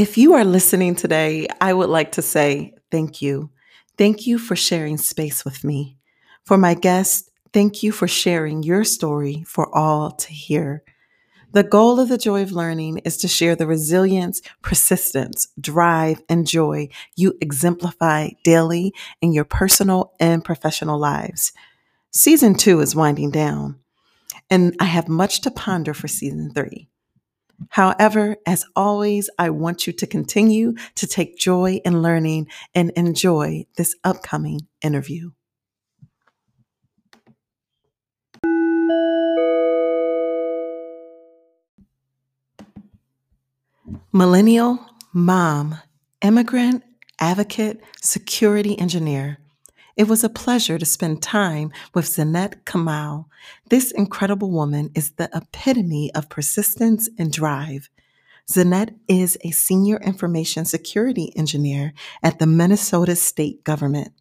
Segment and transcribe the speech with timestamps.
[0.00, 3.50] If you are listening today, I would like to say thank you.
[3.98, 5.98] Thank you for sharing space with me.
[6.42, 10.84] For my guest, thank you for sharing your story for all to hear.
[11.52, 16.46] The goal of the joy of learning is to share the resilience, persistence, drive, and
[16.46, 21.52] joy you exemplify daily in your personal and professional lives.
[22.10, 23.78] Season two is winding down,
[24.48, 26.89] and I have much to ponder for season three.
[27.68, 33.66] However, as always, I want you to continue to take joy in learning and enjoy
[33.76, 35.30] this upcoming interview.
[44.12, 44.78] Millennial,
[45.12, 45.76] mom,
[46.22, 46.82] immigrant,
[47.20, 49.39] advocate, security engineer.
[50.00, 53.28] It was a pleasure to spend time with Zinet Kemal.
[53.68, 57.90] This incredible woman is the epitome of persistence and drive.
[58.50, 64.14] Zinet is a senior information security engineer at the Minnesota state government.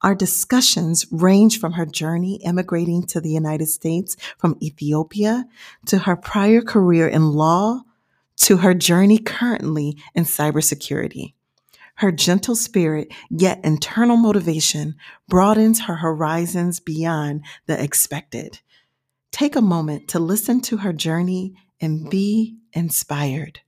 [0.00, 5.44] Our discussions range from her journey immigrating to the United States from Ethiopia
[5.88, 7.82] to her prior career in law
[8.36, 11.34] to her journey currently in cybersecurity.
[11.96, 14.96] Her gentle spirit, yet internal motivation,
[15.28, 18.60] broadens her horizons beyond the expected.
[19.30, 23.60] Take a moment to listen to her journey and be inspired.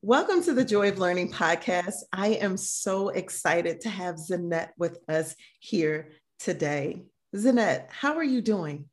[0.00, 1.96] Welcome to the Joy of Learning podcast.
[2.12, 7.02] I am so excited to have Zinet with us here today.
[7.34, 8.86] Zinet, how are you doing?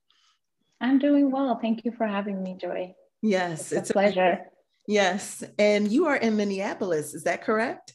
[0.81, 1.57] I'm doing well.
[1.61, 2.95] Thank you for having me, Joy.
[3.21, 4.39] Yes, it's, it's a pleasure.
[4.87, 7.93] yes, and you are in Minneapolis, is that correct?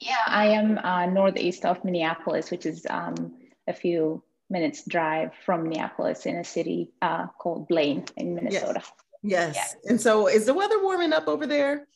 [0.00, 5.64] Yeah, I am uh, northeast of Minneapolis, which is um, a few minutes drive from
[5.64, 8.82] Minneapolis in a city uh, called Blaine in Minnesota.
[9.22, 9.54] Yes.
[9.54, 9.76] yes.
[9.86, 11.86] And so is the weather warming up over there?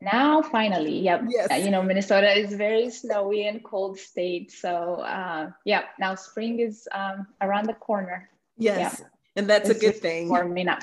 [0.00, 1.22] Now, finally, yep.
[1.28, 1.50] Yes.
[1.50, 4.52] Uh, you know, Minnesota is very snowy and cold state.
[4.52, 8.28] So, uh, yeah, now spring is um, around the corner.
[8.56, 9.00] Yes.
[9.00, 9.06] Yeah.
[9.36, 10.28] And that's it's a good thing.
[10.28, 10.82] Warming up.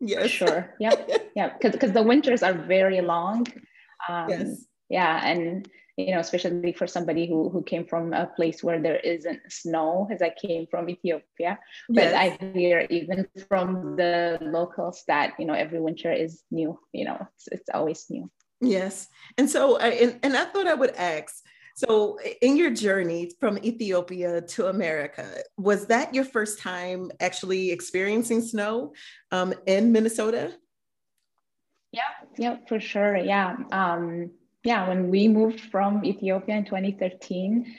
[0.00, 0.22] Yes.
[0.22, 0.74] For sure.
[0.80, 1.30] Yep.
[1.36, 1.52] yeah.
[1.52, 3.46] Because because the winters are very long.
[4.08, 4.64] Um, yes.
[4.88, 5.24] Yeah.
[5.24, 9.40] And, you know, especially for somebody who, who came from a place where there isn't
[9.48, 11.58] snow, as I came from Ethiopia.
[11.88, 12.14] But yes.
[12.14, 17.18] I hear even from the locals that, you know, every winter is new, you know,
[17.36, 18.30] it's, it's always new.
[18.60, 19.08] Yes.
[19.36, 21.34] And so, and, and I thought I would ask,
[21.74, 28.42] so, in your journey from Ethiopia to America, was that your first time actually experiencing
[28.42, 28.92] snow
[29.30, 30.52] um, in Minnesota?
[31.92, 32.02] Yeah,
[32.38, 33.16] yeah, for sure.
[33.16, 33.56] Yeah.
[33.70, 34.30] Um,
[34.64, 37.74] yeah, when we moved from Ethiopia in 2013,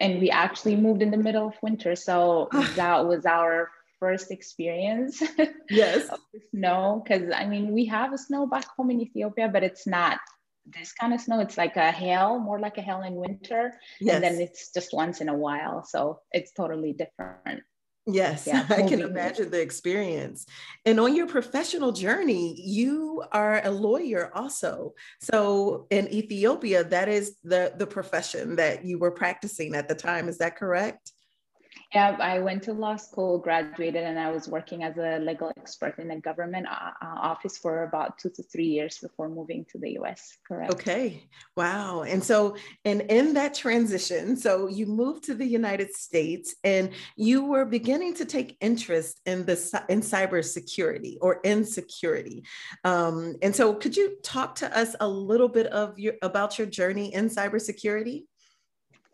[0.00, 1.94] and we actually moved in the middle of winter.
[1.94, 5.22] So, that was our first experience
[5.70, 6.20] yes of
[6.52, 10.20] snow because i mean we have a snow back home in ethiopia but it's not
[10.72, 11.40] this kind of snow.
[11.40, 13.72] It's like a hail, more like a hail in winter.
[14.00, 14.14] Yes.
[14.14, 15.84] And then it's just once in a while.
[15.84, 17.62] So it's totally different.
[18.10, 20.46] Yes, yeah, I can imagine the experience.
[20.86, 24.94] And on your professional journey, you are a lawyer also.
[25.20, 30.28] So in Ethiopia, that is the the profession that you were practicing at the time.
[30.28, 31.12] Is that correct?
[31.94, 35.98] Yeah, I went to law school, graduated, and I was working as a legal expert
[35.98, 39.78] in a government uh, uh, office for about two to three years before moving to
[39.78, 40.36] the US.
[40.46, 40.70] Correct.
[40.74, 41.30] Okay.
[41.56, 42.02] Wow.
[42.02, 47.46] And so, and in that transition, so you moved to the United States and you
[47.46, 49.56] were beginning to take interest in the
[49.88, 52.44] in cybersecurity or in security.
[52.84, 56.66] Um, and so, could you talk to us a little bit of your about your
[56.66, 58.24] journey in cybersecurity?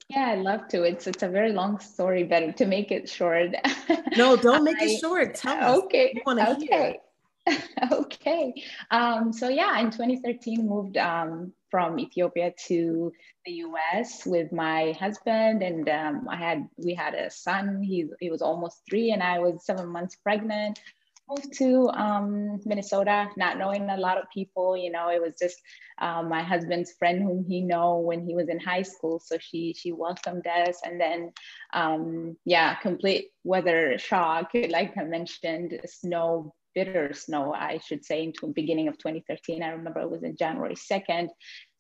[0.09, 0.83] Yeah, I'd love to.
[0.83, 3.55] It's it's a very long story, but to make it short.
[4.17, 5.35] no, don't make I, it short.
[5.35, 5.79] Tell us.
[5.85, 6.15] Okay.
[6.27, 6.99] okay.
[7.93, 8.55] okay.
[8.91, 13.13] Um, so yeah, in 2013, moved um, from Ethiopia to
[13.47, 14.27] the U.S.
[14.27, 17.83] with my husband, and um, I had we had a son.
[17.83, 20.81] He he was almost three, and I was seven months pregnant
[21.29, 24.77] moved to um, Minnesota, not knowing a lot of people.
[24.77, 25.57] You know, it was just
[26.01, 29.21] um, my husband's friend whom he know when he was in high school.
[29.21, 31.33] So she she welcomed us, and then
[31.73, 34.51] um, yeah, complete weather shock.
[34.55, 39.63] Like I mentioned, snow, bitter snow, I should say, into beginning of 2013.
[39.63, 41.29] I remember it was in January 2nd.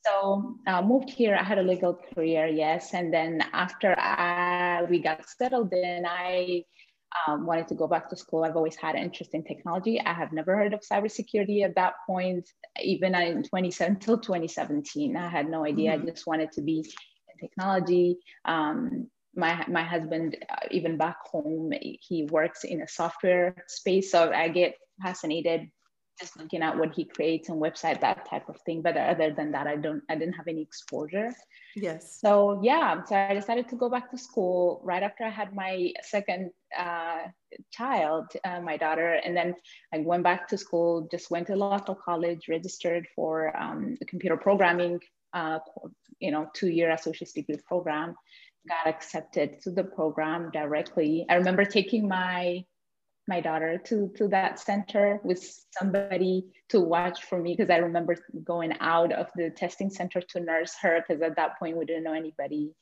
[0.07, 1.35] So uh, moved here.
[1.35, 6.65] I had a legal career, yes, and then after I, we got settled in, I
[7.27, 8.45] um, wanted to go back to school.
[8.45, 10.01] I've always had an interest in technology.
[10.01, 12.49] I have never heard of cybersecurity at that point,
[12.83, 15.17] even in 27 till 2017.
[15.17, 15.93] I had no idea.
[15.93, 16.09] Mm-hmm.
[16.09, 18.19] I just wanted to be in technology.
[18.45, 24.31] Um, my my husband uh, even back home he works in a software space so
[24.31, 25.69] i get fascinated
[26.19, 28.83] just looking at what he creates and website that type of thing.
[28.83, 31.33] But other than that i don't i didn't have any exposure.
[31.77, 32.19] Yes.
[32.21, 35.93] So yeah so i decided to go back to school right after i had my
[36.03, 37.23] second uh,
[37.73, 39.15] child uh, my daughter.
[39.25, 39.55] And then
[39.93, 45.01] i went back to school just went to local college registered for um, computer programming
[45.33, 45.59] uh,
[46.21, 48.15] you know two year associate's degree program.
[48.67, 51.27] Got accepted to the program directly.
[51.29, 52.65] I remember taking my
[53.27, 55.43] my daughter to to that center with
[55.79, 60.41] somebody to watch for me because I remember going out of the testing center to
[60.41, 62.73] nurse her because at that point we didn't know anybody,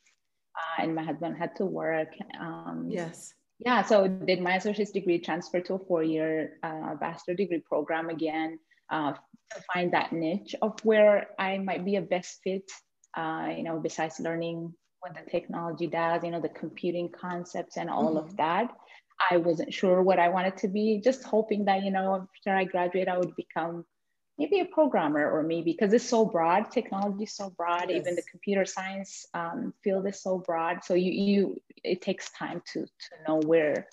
[0.56, 2.12] uh, and my husband had to work.
[2.41, 3.33] Um, yes.
[3.65, 8.59] Yeah, so did my associate's degree, transfer to a four-year uh, bachelor degree program again
[8.91, 12.69] uh, to find that niche of where I might be a best fit.
[13.17, 17.91] Uh, you know, besides learning what the technology does, you know, the computing concepts and
[17.91, 18.29] all mm-hmm.
[18.29, 18.71] of that.
[19.31, 22.65] I wasn't sure what I wanted to be, just hoping that, you know, after I
[22.65, 23.85] graduate, I would become
[24.39, 28.01] maybe a programmer or maybe because it's so broad, technology is so broad, yes.
[28.01, 30.85] even the computer science um, field is so broad.
[30.85, 33.89] So you, you, it takes time to, to know where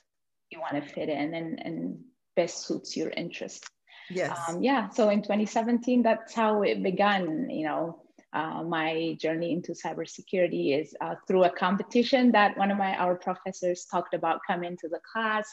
[0.50, 2.00] you want to fit in and, and
[2.36, 3.70] best suits your interest.
[4.10, 4.38] Yes.
[4.48, 4.90] Um, yeah.
[4.90, 8.02] So in 2017, that's how it began, you know,
[8.34, 13.16] uh, my journey into cybersecurity is uh, through a competition that one of my our
[13.16, 15.48] professors talked about coming to the class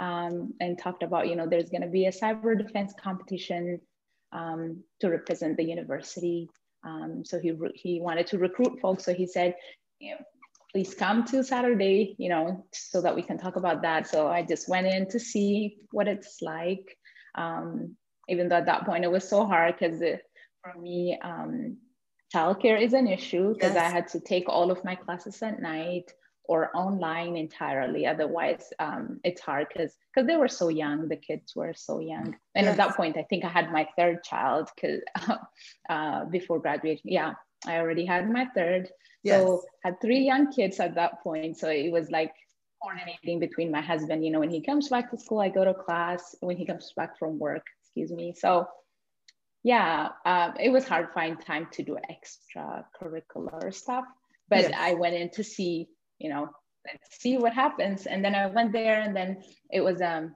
[0.00, 3.80] um, and talked about you know there's going to be a cyber defense competition
[4.32, 6.48] um, to represent the university.
[6.84, 9.04] Um, so he he wanted to recruit folks.
[9.04, 9.54] So he said
[9.98, 10.20] you know
[10.72, 14.06] please come to saturday you know so that we can talk about that.
[14.06, 16.96] So i just went in to see what it's like.
[17.34, 17.96] Um,
[18.28, 19.98] even though at that point it was so hard because
[20.62, 21.76] for me um,
[22.34, 23.84] childcare is an issue because yes.
[23.84, 26.12] I had to take all of my classes at night
[26.44, 28.06] or online entirely.
[28.06, 31.08] Otherwise, um, it's hard because because they were so young.
[31.08, 32.72] The kids were so young, and yes.
[32.72, 35.00] at that point, I think I had my third child because
[35.88, 37.10] uh, before graduation.
[37.10, 37.34] Yeah,
[37.66, 38.90] I already had my third.
[39.22, 39.40] Yes.
[39.40, 41.56] So had three young kids at that point.
[41.58, 42.34] So it was like
[42.82, 44.24] coordinating between my husband.
[44.24, 46.34] You know, when he comes back to school, I go to class.
[46.40, 48.34] When he comes back from work, excuse me.
[48.36, 48.66] So
[49.62, 54.04] yeah, um, it was hard to find time to do extracurricular stuff,
[54.48, 54.72] but yes.
[54.76, 55.88] I went in to see,
[56.18, 56.48] you know,
[56.84, 58.06] let's see what happens.
[58.06, 60.34] And then I went there, and then it was um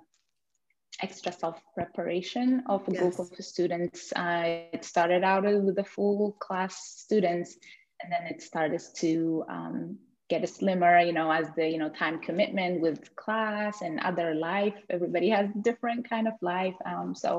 [1.02, 3.00] extra self preparation of a yes.
[3.00, 4.12] group of students.
[4.12, 7.56] Uh, it started out with the full class students,
[8.02, 9.98] and then it started to um,
[10.28, 14.74] get slimmer, you know, as the you know time commitment with class and other life.
[14.88, 17.38] Everybody has different kind of life, um, so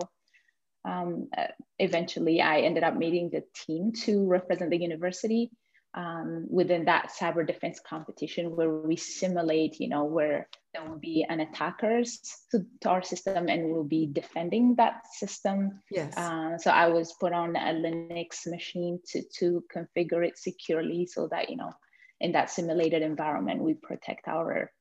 [0.87, 1.47] um, uh,
[1.77, 5.51] eventually I ended up meeting the team to represent the university
[5.93, 11.25] um, within that cyber defense competition where we simulate, you know, where there will be
[11.27, 15.79] an attackers to, to our system and we'll be defending that system.
[15.91, 16.15] Yes.
[16.15, 21.27] Uh, so I was put on a Linux machine to, to configure it securely so
[21.31, 21.71] that, you know,
[22.19, 24.71] in that simulated environment, we protect our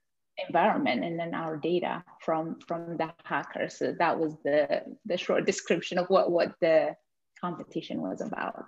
[0.46, 3.78] environment and then our data from from the hackers.
[3.78, 6.94] So that was the the short description of what what the
[7.40, 8.64] competition was about.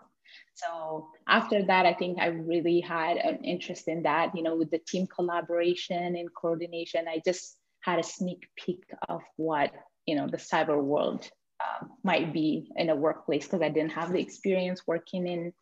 [0.54, 4.34] So after that, I think I really had an interest in that.
[4.34, 9.20] You know, with the team collaboration and coordination, I just had a sneak peek of
[9.36, 9.72] what
[10.06, 14.12] you know the cyber world uh, might be in a workplace because I didn't have
[14.12, 15.52] the experience working in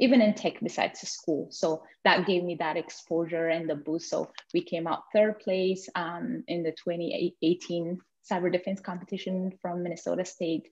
[0.00, 1.46] even in tech besides the school.
[1.50, 4.08] So that gave me that exposure and the boost.
[4.08, 7.98] So we came out third place um, in the 2018
[8.30, 10.68] cyber defense competition from Minnesota State.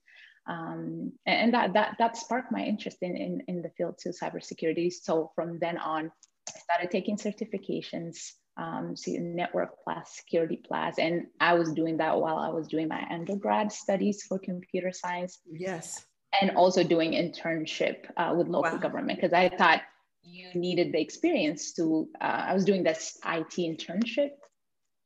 [0.47, 4.91] Um, and that, that, that sparked my interest in, in, in the field to cybersecurity.
[4.91, 6.11] So from then on,
[6.49, 8.17] I started taking certifications,
[8.57, 13.05] um, network plus, security plus, and I was doing that while I was doing my
[13.11, 15.39] undergrad studies for computer science.
[15.53, 16.08] Yes
[16.41, 18.79] and also doing internship uh, with local wow.
[18.79, 19.83] government because I thought
[20.23, 22.09] you needed the experience to.
[22.21, 24.31] Uh, I was doing this IT internship.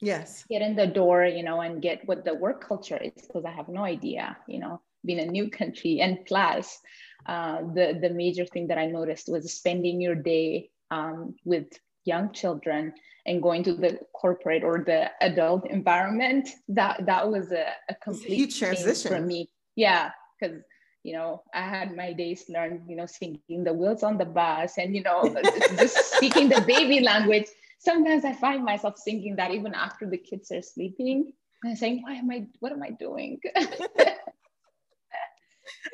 [0.01, 0.45] Yes.
[0.51, 3.53] Get in the door, you know, and get what the work culture is because I
[3.53, 6.01] have no idea, you know, being a new country.
[6.01, 6.81] And plus,
[7.27, 11.69] uh, the the major thing that I noticed was spending your day um, with
[12.05, 12.93] young children
[13.27, 16.49] and going to the corporate or the adult environment.
[16.69, 19.51] That that was a, a complete huge transition for me.
[19.77, 20.11] Yeah,
[20.41, 20.63] because
[21.03, 24.79] you know, I had my days learned, you know, singing the wheels on the bus
[24.79, 25.23] and, you know,
[25.77, 27.47] just speaking the baby language.
[27.79, 31.33] Sometimes I find myself singing that even after the kids are sleeping
[31.65, 33.41] and saying, why am I, what am I doing?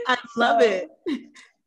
[0.06, 0.90] I love so, it.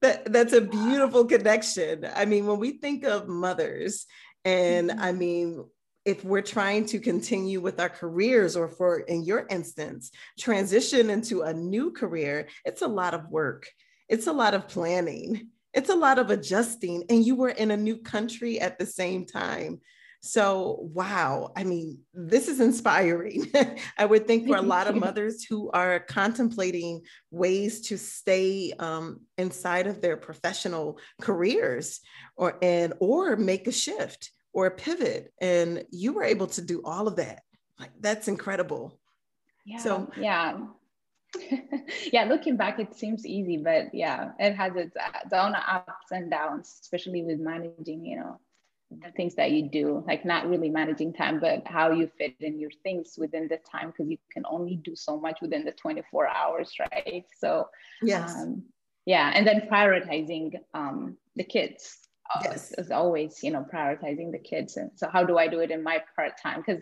[0.01, 2.07] That, that's a beautiful connection.
[2.15, 4.05] I mean, when we think of mothers
[4.45, 4.99] And mm-hmm.
[4.99, 5.65] I mean,
[6.05, 11.41] if we're trying to continue with our careers or for in your instance transition into
[11.43, 13.67] a new career it's a lot of work.
[14.09, 15.49] It's a lot of planning.
[15.73, 19.25] It's a lot of adjusting and you were in a new country at the same
[19.25, 19.79] time.
[20.23, 23.51] So wow i mean this is inspiring.
[23.97, 29.21] I would think for a lot of mothers who are contemplating ways to stay um,
[29.37, 32.01] inside of their professional careers
[32.35, 36.81] or and or make a shift or a pivot and you were able to do
[36.83, 37.41] all of that.
[37.79, 38.99] Like that's incredible.
[39.65, 40.59] Yeah so yeah.
[42.11, 46.29] Yeah looking back it seems easy but yeah it has its, its own ups and
[46.29, 48.39] downs especially with managing you know
[49.03, 52.59] the things that you do like not really managing time but how you fit in
[52.59, 56.27] your things within the time because you can only do so much within the 24
[56.27, 57.25] hours right?
[57.39, 57.69] So
[58.01, 58.35] yes.
[58.35, 58.63] um,
[59.05, 62.00] yeah and then prioritizing um, the kids
[62.43, 62.71] yes.
[62.73, 64.77] as always, you know, prioritizing the kids.
[64.77, 66.63] And so how do I do it in my part time?
[66.65, 66.81] Because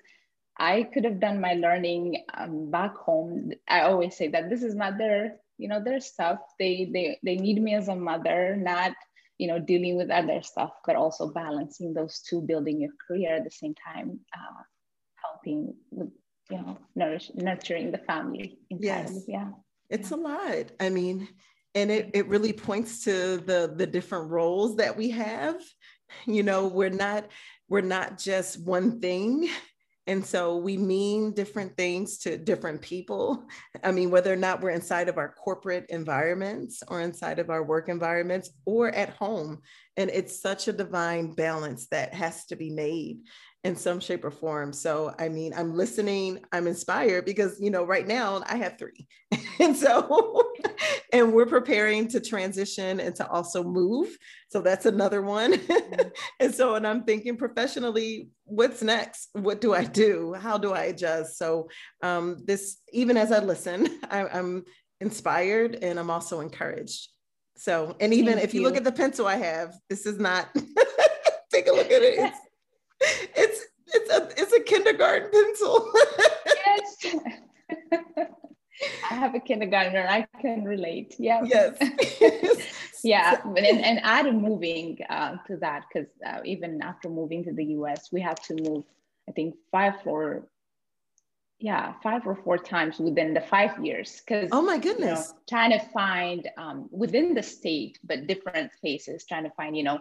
[0.57, 3.51] I could have done my learning um, back home.
[3.67, 6.39] I always say that this is not their, you know, their stuff.
[6.59, 8.93] They they they need me as a mother, not
[9.37, 13.45] you know dealing with other stuff, but also balancing those two, building your career at
[13.45, 14.61] the same time, uh,
[15.23, 16.09] helping with
[16.51, 18.59] you know nourish, nurturing the family.
[18.69, 19.51] Yes, yeah,
[19.89, 20.17] it's yeah.
[20.17, 20.65] a lot.
[20.79, 21.29] I mean,
[21.75, 25.55] and it, it really points to the the different roles that we have
[26.25, 27.27] you know we're not
[27.67, 29.49] we're not just one thing
[30.07, 33.45] and so we mean different things to different people
[33.83, 37.63] i mean whether or not we're inside of our corporate environments or inside of our
[37.63, 39.59] work environments or at home
[39.97, 43.19] and it's such a divine balance that has to be made
[43.63, 44.71] in some shape or form.
[44.71, 49.07] So, I mean, I'm listening, I'm inspired because, you know, right now I have three.
[49.59, 50.49] and so,
[51.13, 54.17] and we're preparing to transition and to also move.
[54.49, 55.53] So that's another one.
[55.53, 56.09] Mm-hmm.
[56.39, 59.29] and so, and I'm thinking professionally, what's next?
[59.33, 60.33] What do I do?
[60.33, 61.37] How do I adjust?
[61.37, 61.69] So,
[62.01, 64.65] um, this, even as I listen, I, I'm
[65.01, 67.09] inspired and I'm also encouraged.
[67.57, 68.61] So, and even Thank if you.
[68.61, 70.47] you look at the pencil I have, this is not,
[71.51, 72.19] take a look at it.
[72.19, 72.37] It's,
[73.35, 75.91] it's it's a it's a kindergarten pencil.
[78.15, 78.27] yes.
[79.09, 80.07] I have a kindergartner.
[80.07, 81.15] I can relate.
[81.19, 81.41] Yeah.
[81.43, 81.77] Yes.
[83.03, 83.41] yeah.
[83.43, 88.09] And, and add moving uh, to that, because uh, even after moving to the US,
[88.11, 88.83] we have to move,
[89.27, 90.47] I think, five or
[91.59, 94.21] yeah, five or four times within the five years.
[94.25, 98.71] Because oh my goodness, you know, trying to find um, within the state, but different
[98.79, 99.99] places, trying to find, you know,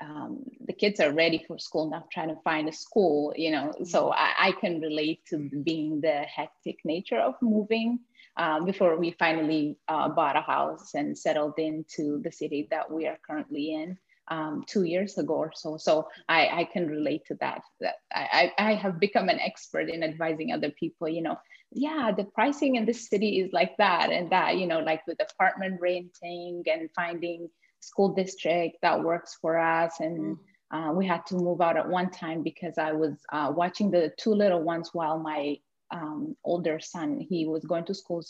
[0.00, 3.72] um, the kids are ready for school now trying to find a school you know
[3.84, 4.42] so mm-hmm.
[4.42, 8.00] I, I can relate to being the hectic nature of moving
[8.36, 13.06] um, before we finally uh, bought a house and settled into the city that we
[13.06, 13.98] are currently in
[14.30, 15.76] um, two years ago or so.
[15.76, 17.62] So I, I can relate to that.
[17.80, 21.08] That I, I have become an expert in advising other people.
[21.08, 21.38] You know,
[21.72, 24.56] yeah, the pricing in this city is like that and that.
[24.56, 30.00] You know, like with apartment renting and finding school district that works for us.
[30.00, 30.38] And mm.
[30.70, 34.12] uh, we had to move out at one time because i was uh, watching the
[34.16, 35.56] two little ones while my
[35.90, 38.22] um, older son he was going to school.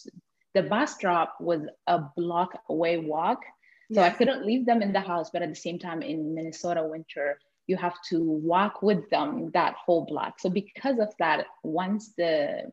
[0.55, 3.43] The bus drop was a block away walk.
[3.93, 6.83] So i couldn't leave them in the house but at the same time in minnesota
[6.85, 7.39] winter
[7.71, 10.41] you have to walk with them that whole block.
[10.41, 12.73] So because of that once the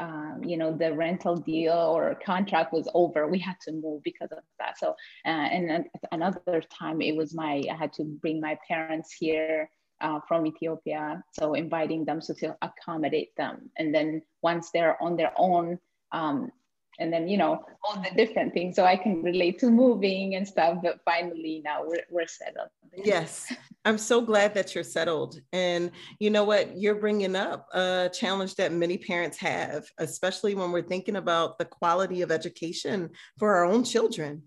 [0.00, 4.32] um, you know the rental deal or contract was over we had to move because
[4.32, 4.78] of that.
[4.78, 4.90] So
[5.24, 9.70] uh, and another time it was my i had to bring my parents here
[10.00, 13.70] uh, from ethiopia so inviting them so to accommodate them.
[13.78, 15.78] And then once they're on their own
[16.12, 16.50] um,
[16.98, 18.76] and then you know all the different things.
[18.76, 22.68] So i can relate to moving and stuff but finally now we're, we're settled.
[22.96, 23.52] Yes.
[23.84, 25.40] I'm so glad that you're settled.
[25.52, 26.76] And you know what?
[26.78, 31.64] You're bringing up a challenge that many parents have especially when we're thinking about the
[31.64, 34.42] quality of education for our own children.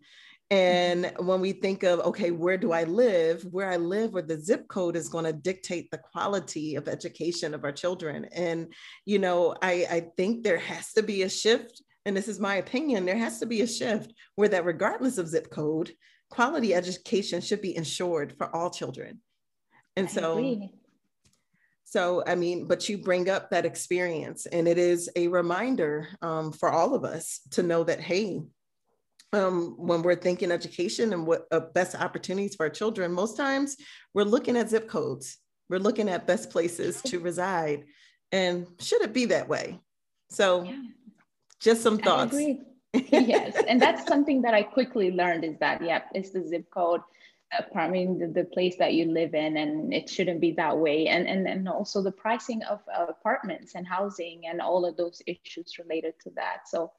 [0.50, 3.44] And when we think of, okay, where do I live?
[3.52, 7.54] Where I live or the zip code is going to dictate the quality of education
[7.54, 8.26] of our children.
[8.32, 8.74] And,
[9.06, 12.56] you know, I, I think there has to be a shift and this is my
[12.56, 15.92] opinion, there has to be a shift where that regardless of zip code,
[16.30, 19.20] quality education should be ensured for all children.
[19.98, 20.70] And so
[21.84, 26.54] so I mean, but you bring up that experience and it is a reminder um,
[26.54, 28.42] for all of us to know that, hey,
[29.34, 33.76] um, when we're thinking education and what uh, best opportunities for our children, most times
[34.14, 35.38] we're looking at zip codes.
[35.70, 37.84] We're looking at best places to reside.
[38.32, 39.82] And should it be that way?
[40.30, 40.82] So yeah.
[41.60, 42.38] Just some thoughts.
[42.94, 47.02] yes, and that's something that I quickly learned is that, yeah, it's the zip code.
[47.58, 51.08] apartment, the, the, place that you live in, and it shouldn't be that way.
[51.08, 55.22] And and and also the pricing of uh, apartments and housing and all of those
[55.26, 56.68] issues related to that.
[56.68, 56.92] So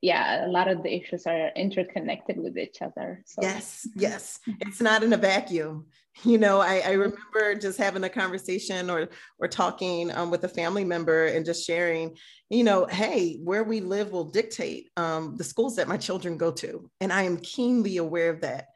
[0.00, 3.22] yeah, a lot of the issues are interconnected with each other.
[3.26, 3.42] So.
[3.42, 5.86] Yes, yes, it's not in a vacuum.
[6.22, 10.48] You know, I, I remember just having a conversation or or talking um, with a
[10.48, 12.16] family member and just sharing,
[12.50, 16.52] you know, hey, where we live will dictate um, the schools that my children go
[16.52, 18.66] to, and I am keenly aware of that.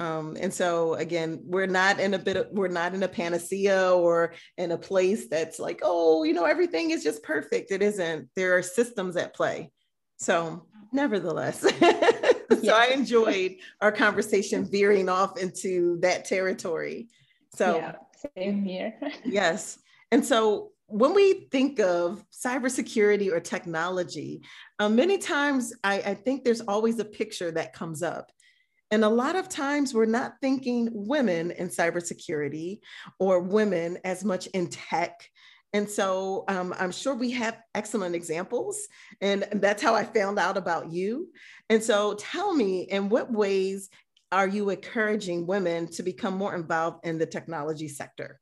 [0.00, 3.92] Um, and so again, we're not in a bit of, we're not in a panacea
[3.92, 7.70] or in a place that's like, oh, you know, everything is just perfect.
[7.70, 8.30] It isn't.
[8.34, 9.70] There are systems at play.
[10.16, 11.62] So, nevertheless,
[12.62, 17.08] so I enjoyed our conversation veering off into that territory.
[17.54, 17.92] So, yeah,
[18.36, 18.94] same here.
[19.24, 19.78] yes.
[20.10, 24.42] And so, when we think of cybersecurity or technology,
[24.80, 28.32] uh, many times I, I think there's always a picture that comes up.
[28.90, 32.80] And a lot of times we're not thinking women in cybersecurity
[33.20, 35.30] or women as much in tech
[35.72, 38.88] and so um, I'm sure we have excellent examples.
[39.20, 41.28] And that's how I found out about you.
[41.68, 43.88] And so tell me, in what ways
[44.32, 48.40] are you encouraging women to become more involved in the technology sector?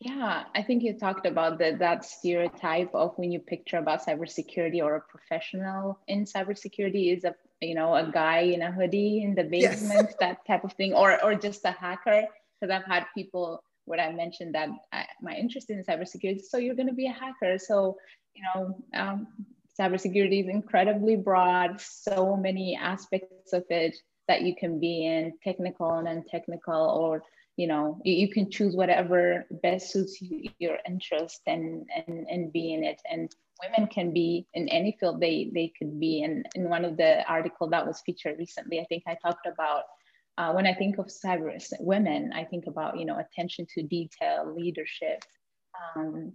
[0.00, 4.82] Yeah, I think you talked about that that stereotype of when you picture about cybersecurity
[4.82, 9.34] or a professional in cybersecurity is a you know a guy in a hoodie in
[9.34, 10.14] the basement, yes.
[10.20, 12.26] that type of thing, or or just a hacker.
[12.60, 16.42] Because I've had people what I mentioned that I, my interest in cybersecurity.
[16.42, 17.58] So you're going to be a hacker.
[17.58, 17.96] So
[18.34, 19.26] you know, um,
[19.78, 21.80] cybersecurity is incredibly broad.
[21.80, 23.96] So many aspects of it
[24.28, 27.22] that you can be in, technical and non-technical, or
[27.56, 32.52] you know, you, you can choose whatever best suits you, your interest and and and
[32.52, 33.00] be in it.
[33.10, 33.30] And
[33.62, 36.22] women can be in any field they they could be.
[36.22, 39.84] And in one of the article that was featured recently, I think I talked about
[40.36, 44.52] uh, when I think of cyber women, I think about you know attention to detail,
[44.54, 45.22] leadership,
[45.96, 46.32] um,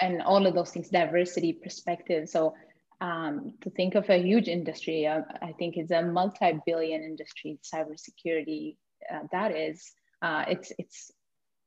[0.00, 2.28] and all of those things, diversity, perspective.
[2.28, 2.54] So
[3.00, 8.76] um, to think of a huge industry, uh, I think it's a multi-billion industry, cybersecurity.
[9.12, 11.10] Uh, that is, uh, it's it's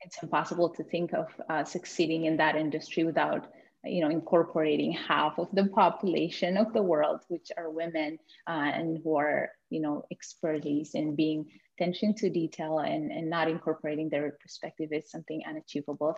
[0.01, 3.47] it's impossible to think of uh, succeeding in that industry without
[3.85, 8.17] you know incorporating half of the population of the world which are women
[8.47, 11.45] uh, and who are you know expertise in being
[11.77, 16.15] attention to detail and, and not incorporating their perspective is something unachievable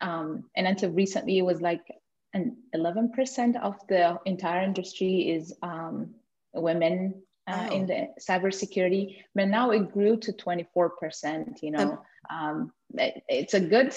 [0.00, 1.84] um, and until recently it was like
[2.32, 6.14] an 11% of the entire industry is um,
[6.54, 7.74] women uh, oh.
[7.74, 13.60] in the cybersecurity, but now it grew to 24%, you know, um, it, it's a
[13.60, 13.94] good,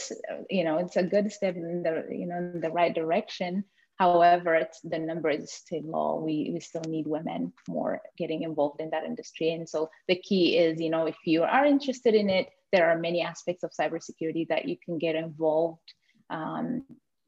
[0.49, 3.63] you know, it's a good step in the, you know, in the right direction.
[3.95, 6.23] However, the number is still low.
[6.23, 9.51] We, we still need women more getting involved in that industry.
[9.51, 12.97] And so the key is, you know, if you are interested in it, there are
[12.97, 15.93] many aspects of cybersecurity that you can get involved
[16.29, 16.83] um,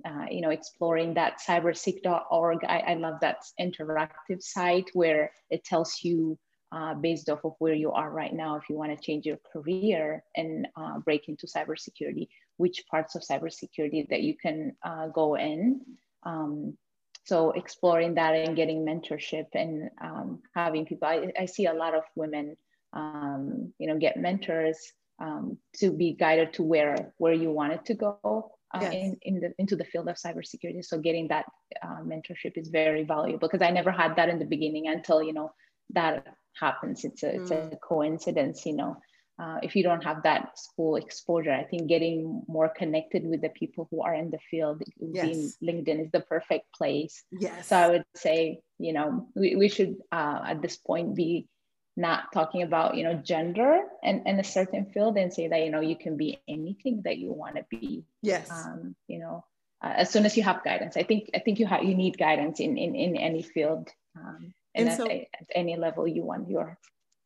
[0.06, 2.64] uh, you know, exploring that cyberseek.org.
[2.64, 6.38] I, I love that interactive site where it tells you
[6.76, 9.40] uh, based off of where you are right now, if you want to change your
[9.52, 15.36] career and uh, break into cybersecurity, which parts of cybersecurity that you can uh, go
[15.38, 15.80] in.
[16.24, 16.78] Um,
[17.24, 21.96] so exploring that and getting mentorship and um, having people, I, I, see a lot
[21.96, 22.58] of women,
[22.92, 24.78] um, you know, get mentors
[25.20, 28.94] um, to be guided to where where you wanted to go uh, yes.
[28.94, 30.84] in, in the, into the field of cybersecurity.
[30.84, 31.46] So getting that
[31.82, 35.34] uh, mentorship is very valuable because I never had that in the beginning until, you
[35.34, 35.52] know,
[35.92, 37.04] that happens.
[37.04, 37.42] It's a, mm.
[37.42, 37.80] it's a mm.
[37.82, 38.98] coincidence, you know.
[39.38, 43.50] Uh, if you don't have that school exposure, I think getting more connected with the
[43.50, 45.58] people who are in the field, yes.
[45.62, 47.22] LinkedIn is the perfect place.
[47.32, 47.68] Yes.
[47.68, 51.50] So I would say, you know, we, we should uh, at this point be
[51.98, 55.72] not talking about you know gender and in a certain field and say that you
[55.72, 59.46] know you can be anything that you want to be yes um, you know
[59.82, 62.18] uh, as soon as you have guidance i think i think you have you need
[62.18, 63.88] guidance in in, in any field
[64.18, 66.78] um, and, and so, at, at, any level you want your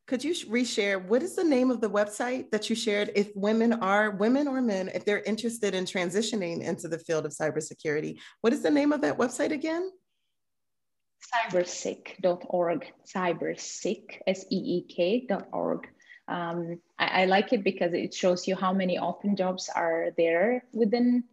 [0.07, 3.73] could you reshare what is the name of the website that you shared if women
[3.73, 8.53] are women or men if they're interested in transitioning into the field of cybersecurity what
[8.53, 9.91] is the name of that website again
[11.33, 15.88] cyberseek.org, cyberseek, S-E-E-K.org.
[16.27, 20.63] Um, I, I, like it because it shows you how many open jobs are there
[20.73, 21.23] within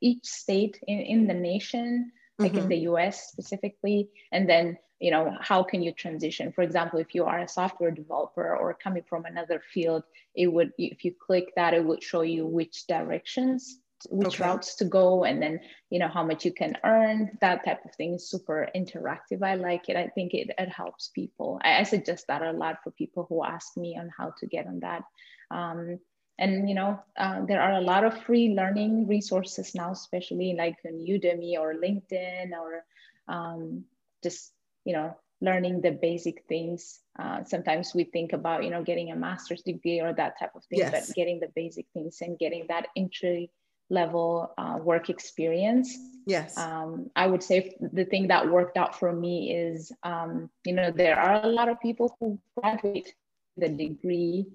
[0.00, 2.62] each state in, in the nation, like mm-hmm.
[2.62, 4.08] in the US specifically.
[4.32, 6.52] And then, you know, how can you transition?
[6.52, 10.04] For example, if you are a software developer or coming from another field,
[10.34, 13.80] it would, if you click that, it would show you which directions
[14.10, 14.44] which okay.
[14.44, 15.58] routes to go and then
[15.90, 17.36] you know how much you can earn.
[17.40, 19.42] That type of thing is super interactive.
[19.42, 19.96] I like it.
[19.96, 21.58] I think it, it helps people.
[21.62, 24.66] I, I suggest that a lot for people who ask me on how to get
[24.66, 25.02] on that.
[25.50, 25.98] Um,
[26.38, 30.76] and you know uh, there are a lot of free learning resources now especially like
[30.84, 32.84] on udemy or linkedin or
[33.28, 33.84] um,
[34.22, 34.52] just
[34.86, 37.00] you know learning the basic things.
[37.18, 40.64] Uh, sometimes we think about you know getting a master's degree or that type of
[40.64, 40.90] thing yes.
[40.92, 43.50] but getting the basic things and getting that entry
[43.90, 45.94] level uh, work experience.
[46.26, 46.56] Yes.
[46.56, 50.90] Um, i would say the thing that worked out for me is um, you know
[50.90, 53.14] there are a lot of people who graduate
[53.56, 54.46] the degree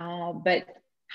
[0.00, 0.66] uh, but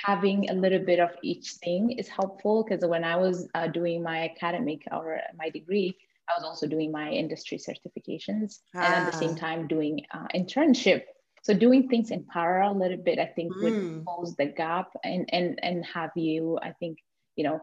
[0.03, 4.03] having a little bit of each thing is helpful because when i was uh, doing
[4.03, 5.95] my academic or my degree
[6.29, 8.83] i was also doing my industry certifications ah.
[8.83, 9.39] and at the same ah.
[9.39, 11.03] time doing uh, internship
[11.43, 13.63] so doing things in parallel a little bit i think mm.
[13.63, 16.97] would close the gap and and and have you i think
[17.35, 17.61] you know,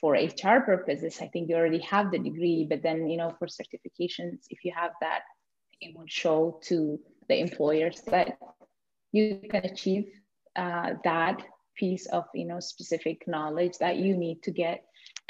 [0.00, 3.46] for HR purposes, I think you already have the degree, but then, you know, for
[3.46, 5.20] certifications, if you have that,
[5.80, 8.38] it would show to the employers that
[9.12, 10.06] you can achieve
[10.56, 11.42] uh, that
[11.76, 14.84] piece of, you know, specific knowledge that you need to get.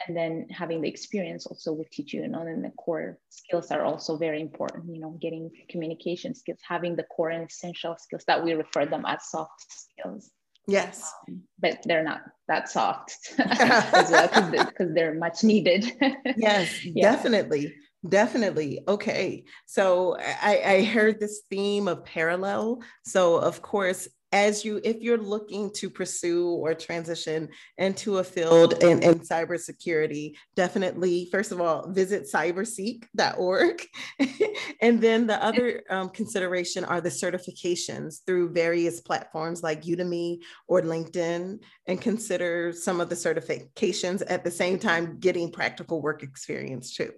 [0.07, 3.71] And then having the experience also will teach you, you know, and the core skills
[3.71, 8.25] are also very important, you know, getting communication skills, having the core and essential skills
[8.27, 10.31] that we refer them as soft skills.
[10.67, 11.13] Yes.
[11.29, 15.93] Um, but they're not that soft as well because they're much needed.
[16.37, 17.13] yes, yeah.
[17.13, 17.75] definitely.
[18.09, 18.81] Definitely.
[18.89, 19.45] Okay.
[19.67, 22.81] So I, I heard this theme of parallel.
[23.05, 28.75] So, of course, as you if you're looking to pursue or transition into a field
[28.83, 33.87] in, in cybersecurity definitely first of all visit cyberseek.org
[34.81, 40.39] and then the other um, consideration are the certifications through various platforms like udemy
[40.69, 46.23] or linkedin and consider some of the certifications at the same time getting practical work
[46.23, 47.13] experience too.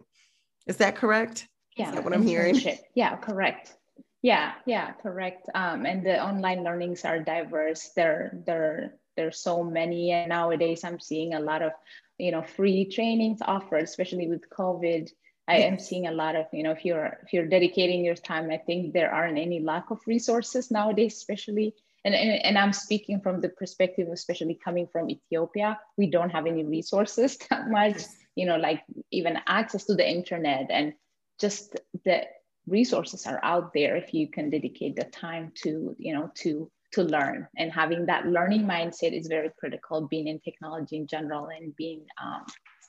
[0.67, 1.49] Is that correct?
[1.77, 2.61] Yeah is that what i'm hearing?
[2.95, 3.75] yeah correct
[4.23, 5.49] yeah, yeah, correct.
[5.55, 7.91] Um, and the online learnings are diverse.
[7.97, 11.73] There, there, there's so many, and nowadays I'm seeing a lot of,
[12.19, 15.11] you know, free trainings offered, especially with COVID.
[15.49, 18.49] I am seeing a lot of, you know, if you're if you're dedicating your time,
[18.51, 21.75] I think there aren't any lack of resources nowadays, especially.
[22.05, 26.47] And, and, and I'm speaking from the perspective, especially coming from Ethiopia, we don't have
[26.47, 28.03] any resources that much,
[28.37, 30.95] you know, like even access to the internet and
[31.41, 32.23] just the
[32.67, 37.03] resources are out there if you can dedicate the time to you know to to
[37.03, 37.49] learn.
[37.57, 42.05] And having that learning mindset is very critical being in technology in general and being
[42.23, 42.45] um,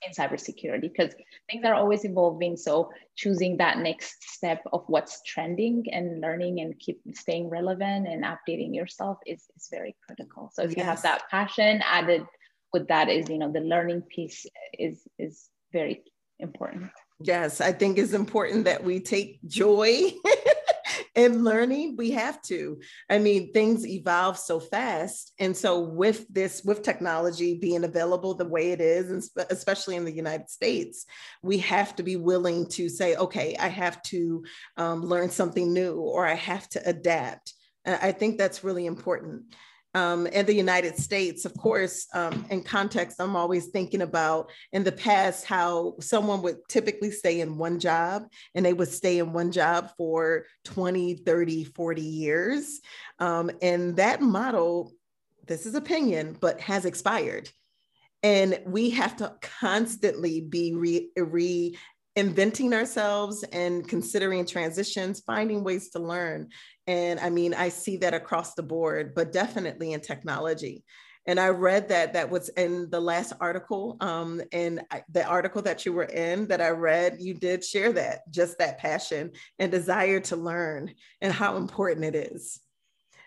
[0.06, 1.16] in cybersecurity because
[1.50, 2.58] things are always evolving.
[2.58, 8.26] So choosing that next step of what's trending and learning and keep staying relevant and
[8.26, 10.52] updating yourself is, is very critical.
[10.54, 10.78] So if yes.
[10.78, 12.26] you have that passion added
[12.74, 14.46] with that is you know the learning piece
[14.78, 16.04] is is very
[16.40, 16.90] important
[17.24, 20.12] Yes, I think it's important that we take joy
[21.16, 21.96] in learning.
[21.96, 22.82] We have to.
[23.10, 25.32] I mean, things evolve so fast.
[25.40, 30.04] And so, with this, with technology being available the way it is, and especially in
[30.04, 31.06] the United States,
[31.42, 34.44] we have to be willing to say, okay, I have to
[34.76, 37.54] um, learn something new or I have to adapt.
[37.86, 39.44] I think that's really important
[39.94, 44.84] um, in the United States, of course, um, in context, I'm always thinking about in
[44.84, 48.24] the past how someone would typically stay in one job
[48.56, 52.82] and they would stay in one job for 20, 30, 40 years.
[53.20, 54.94] Um, and that model,
[55.46, 57.50] this is opinion, but has expired.
[58.24, 61.78] And we have to constantly be re, re
[62.16, 66.50] inventing ourselves and considering transitions, finding ways to learn.
[66.88, 70.84] And I mean, I see that across the board, but definitely in technology.
[71.26, 73.96] And I read that that was in the last article.
[74.02, 77.94] Um, and I, the article that you were in that I read, you did share
[77.94, 82.60] that, just that passion and desire to learn and how important it is.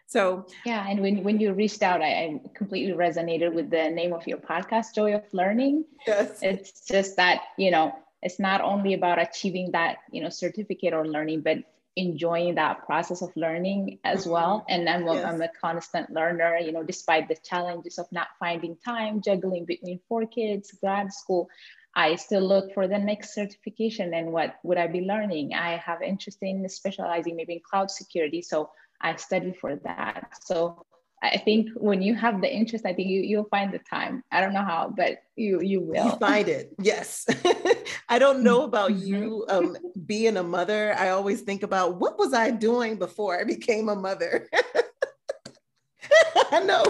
[0.09, 4.13] So yeah, and when, when you reached out, I, I completely resonated with the name
[4.13, 5.85] of your podcast, Joy of Learning.
[6.07, 6.39] Yes.
[6.43, 7.93] It's just that, you know,
[8.23, 11.59] it's not only about achieving that, you know, certificate or learning, but
[11.97, 14.31] enjoying that process of learning as mm-hmm.
[14.31, 14.67] well.
[14.69, 15.25] And I'm, yes.
[15.25, 20.01] I'm a constant learner, you know, despite the challenges of not finding time, juggling between
[20.09, 21.49] four kids, grad school,
[21.95, 25.55] I still look for the next certification and what would I be learning?
[25.55, 28.43] I have interest in specializing maybe in cloud security.
[28.43, 30.35] So I study for that.
[30.43, 30.85] So
[31.23, 34.23] I think when you have the interest, I think you you'll find the time.
[34.31, 36.75] I don't know how, but you you will you find it.
[36.81, 37.27] Yes,
[38.09, 39.07] I don't know about mm-hmm.
[39.07, 40.95] you um, being a mother.
[40.99, 44.49] I always think about what was I doing before I became a mother.
[46.53, 46.85] I know.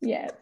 [0.00, 0.32] Yes.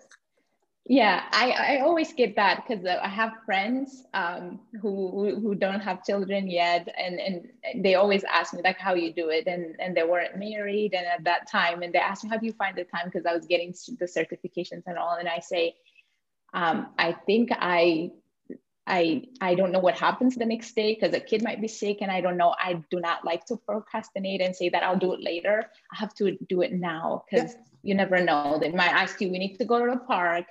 [0.88, 5.81] Yeah i i always get that because uh, i have friends um, who who don't
[5.81, 9.75] have children yet and and they always ask me like how you do it and
[9.81, 12.53] and they weren't married and at that time and they asked me how do you
[12.53, 15.75] find the time because i was getting the certifications and all and i say
[16.55, 18.11] um, i think i
[18.87, 21.99] I I don't know what happens the next day because a kid might be sick
[22.03, 22.55] and I don't know.
[22.59, 25.68] I do not like to procrastinate and say that I'll do it later.
[25.92, 27.61] I have to do it now because yeah.
[27.83, 28.59] you never know.
[28.61, 30.44] They might ask you, we need to go to the park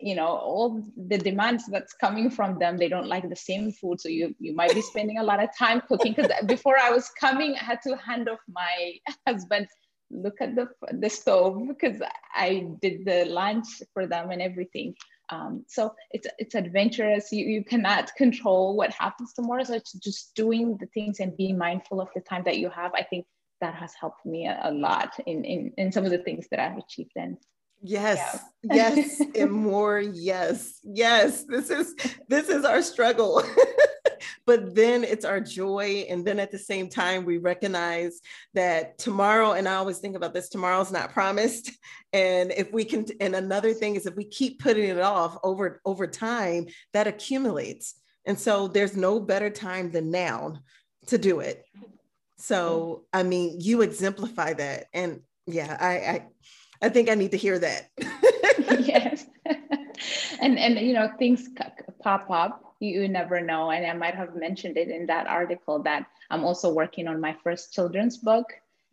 [0.00, 4.00] you know all the demands that's coming from them they don't like the same food.
[4.00, 6.14] So you you might be spending a lot of time cooking.
[6.14, 8.94] Because before i was coming i had to hand off my
[9.26, 9.66] husband
[10.10, 12.00] look at the the stove because
[12.34, 14.94] i did the lunch for them and everything.
[15.30, 17.30] Um, so it's it's adventurous.
[17.32, 19.62] You, you cannot control what happens tomorrow.
[19.64, 22.92] So it's just doing the things and being mindful of the time that you have.
[22.94, 23.26] I think
[23.60, 26.60] that has helped me a, a lot in, in in some of the things that
[26.60, 27.36] i've achieved and
[27.82, 28.94] Yes, yeah.
[28.94, 30.80] yes, and more yes.
[30.82, 31.94] Yes, this is
[32.28, 33.42] this is our struggle.
[34.46, 38.20] but then it's our joy and then at the same time we recognize
[38.54, 41.70] that tomorrow and I always think about this tomorrow's not promised
[42.12, 45.80] and if we can and another thing is if we keep putting it off over
[45.84, 47.94] over time that accumulates.
[48.26, 50.58] And so there's no better time than now
[51.06, 51.64] to do it.
[52.36, 56.26] So, I mean, you exemplify that and yeah, I I
[56.80, 57.90] I think I need to hear that.
[58.80, 59.26] yes.
[60.40, 61.48] and and you know things
[62.02, 65.82] pop up you, you never know and i might have mentioned it in that article
[65.82, 68.46] that i'm also working on my first children's book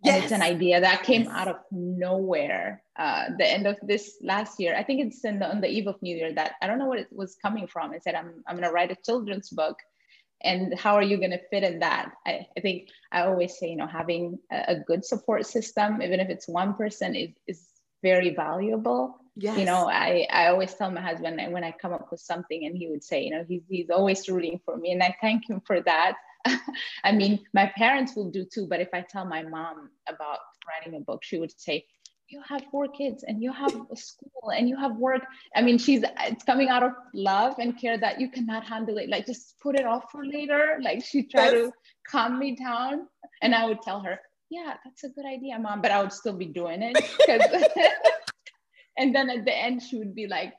[0.03, 0.23] and yes.
[0.23, 1.31] it's an idea that came yes.
[1.31, 5.49] out of nowhere uh, the end of this last year i think it's in the,
[5.49, 7.91] on the eve of new year that i don't know what it was coming from
[7.91, 9.77] i said i'm, I'm going to write a children's book
[10.43, 13.69] and how are you going to fit in that I, I, think i always say
[13.69, 17.67] you know having a, a good support system even if it's one person is, is
[18.05, 19.03] very valuable.
[19.35, 19.57] Yes.
[19.57, 22.77] You know, I, I always tell my husband when I come up with something and
[22.77, 24.91] he would say, you know, he's, he's always rooting for me.
[24.91, 26.13] And I thank him for that.
[27.03, 30.95] I mean, my parents will do too, but if I tell my mom about writing
[30.99, 31.85] a book, she would say,
[32.29, 35.23] you have four kids and you have a school and you have work.
[35.55, 39.09] I mean, she's it's coming out of love and care that you cannot handle it.
[39.09, 40.79] Like just put it off for later.
[40.81, 41.67] Like she tried yes.
[41.67, 41.71] to
[42.09, 43.07] calm me down.
[43.43, 46.33] And I would tell her, yeah, that's a good idea, mom, but I would still
[46.33, 46.97] be doing it.
[48.97, 50.53] and then at the end, she would be like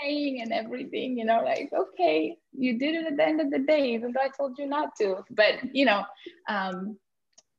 [0.00, 3.58] praying and everything, you know, like, okay, you did it at the end of the
[3.60, 5.24] day, even though I told you not to.
[5.30, 6.04] But, you know,
[6.48, 6.98] um,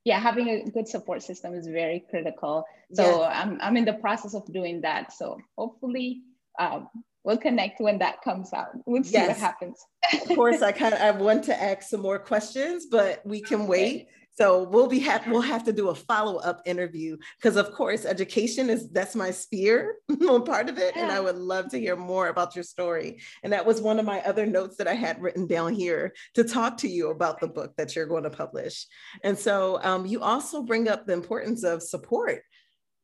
[0.04, 2.66] yeah, having a good support system is very critical.
[2.94, 3.42] So yeah.
[3.42, 5.14] I'm, I'm in the process of doing that.
[5.14, 6.22] So hopefully,
[6.60, 6.88] um,
[7.24, 8.70] we'll connect when that comes out.
[8.86, 9.28] We'll see yes.
[9.28, 9.86] what happens.
[10.14, 13.68] of course, I kind of I want to ask some more questions, but we can
[13.68, 14.08] wait.
[14.38, 18.06] So we'll be ha- we'll have to do a follow up interview because of course
[18.06, 19.96] education is that's my sphere,
[20.46, 21.04] part of it, yeah.
[21.04, 23.20] and I would love to hear more about your story.
[23.42, 26.44] And that was one of my other notes that I had written down here to
[26.44, 28.86] talk to you about the book that you're going to publish.
[29.24, 32.44] And so um, you also bring up the importance of support.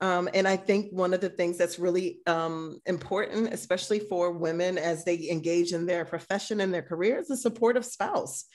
[0.02, 4.78] Um, and I think one of the things that's really um, important, especially for women
[4.78, 8.46] as they engage in their profession and their career, is a supportive spouse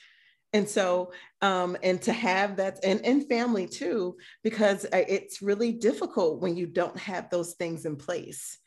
[0.53, 5.71] and so um, and to have that and, and family too because uh, it's really
[5.71, 8.57] difficult when you don't have those things in place.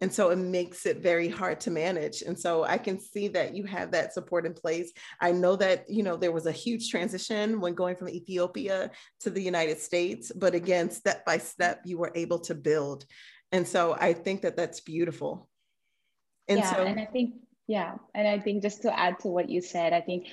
[0.00, 2.22] And so it makes it very hard to manage.
[2.22, 4.92] And so i can see that you have that support in place.
[5.20, 9.30] I know that you know there was a huge transition when going from ethiopia to
[9.30, 13.04] the united states but again step by step you were able to build.
[13.52, 15.48] And so i think that that's beautiful.
[16.48, 17.34] And yeah, so and i think
[17.68, 20.26] yeah and i think just to add to what you said i think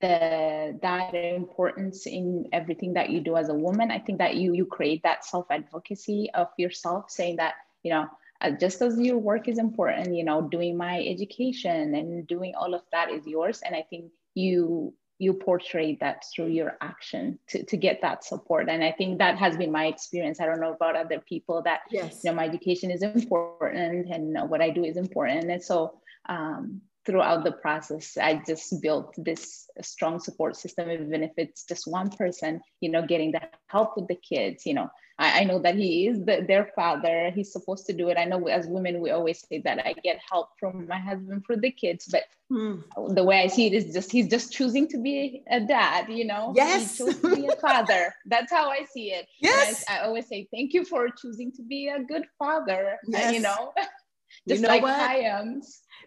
[0.00, 3.90] the that importance in everything that you do as a woman.
[3.90, 8.06] I think that you you create that self advocacy of yourself saying that you know
[8.40, 12.74] uh, just as your work is important you know doing my education and doing all
[12.74, 13.60] of that is yours.
[13.64, 18.68] And i think you you portray that through your action to, to get that support.
[18.68, 20.40] And i think that has been my experience.
[20.40, 22.20] I don't know about other people that yes.
[22.22, 25.50] you know my education is important and what i do is important.
[25.50, 25.94] And so
[26.28, 31.86] um, throughout the process i just built this strong support system even if it's just
[31.86, 34.88] one person you know getting the help with the kids you know.
[35.20, 37.32] I, I know that he is the, their father.
[37.34, 38.16] He's supposed to do it.
[38.16, 41.56] I know as women we always say that i get help from my husband for
[41.56, 42.76] the kids but hmm.
[43.14, 46.24] the way i see it is just he's just choosing to be a dad you
[46.24, 46.52] know?
[46.54, 46.98] Yes.
[46.98, 48.14] he chose to be a father.
[48.26, 49.26] That's how i see it.
[49.40, 49.84] Yes.
[49.88, 53.34] I, I, always say thank you for choosing to be a good father yes.
[53.34, 53.72] you know?
[54.46, 55.00] Just you know like what?
[55.00, 55.62] I am.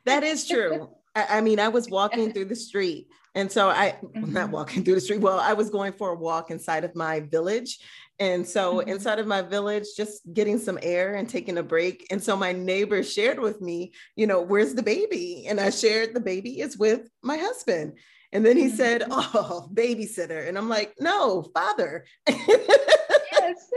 [0.06, 0.90] That is true.
[1.16, 4.52] I, I mean, I was walking through the street and so I, not mm-hmm.
[4.52, 7.80] walking through the street, well, I was going for a walk inside of my village.
[8.20, 8.90] And so mm-hmm.
[8.90, 12.08] inside of my village, just getting some air and taking a break.
[12.12, 15.46] And so my neighbor shared with me, you know, where's the baby?
[15.48, 17.94] And I shared the baby is with my husband.
[18.34, 18.76] And then he mm-hmm.
[18.76, 20.48] said, Oh, babysitter.
[20.48, 22.06] And I'm like, No, father.
[22.28, 23.72] yes.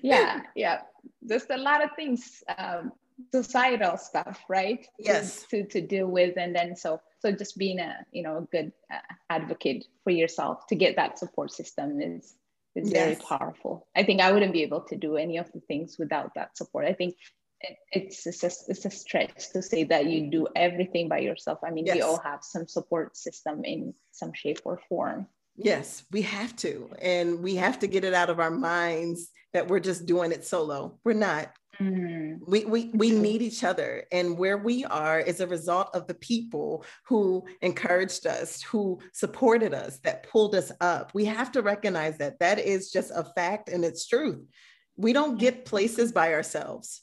[0.02, 0.42] yeah.
[0.56, 0.82] Yeah.
[1.28, 2.44] Just a lot of things.
[2.58, 2.92] Um,
[3.34, 7.80] societal stuff right yes to, to, to deal with and then so so just being
[7.80, 9.00] a you know a good uh,
[9.30, 12.36] advocate for yourself to get that support system is
[12.76, 12.94] is yes.
[12.94, 16.32] very powerful i think i wouldn't be able to do any of the things without
[16.36, 17.16] that support i think
[17.62, 21.60] it, it's it's a, it's a stretch to say that you do everything by yourself
[21.66, 21.96] i mean yes.
[21.96, 25.28] we all have some support system in some shape or form
[25.58, 26.90] Yes, we have to.
[27.02, 30.46] And we have to get it out of our minds that we're just doing it
[30.46, 31.00] solo.
[31.04, 31.52] We're not.
[31.80, 32.44] Mm-hmm.
[32.48, 34.04] We, we, we need each other.
[34.12, 39.74] And where we are is a result of the people who encouraged us, who supported
[39.74, 41.12] us, that pulled us up.
[41.14, 44.44] We have to recognize that that is just a fact and it's truth.
[44.96, 47.02] We don't get places by ourselves.